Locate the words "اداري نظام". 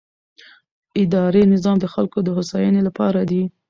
1.03-1.77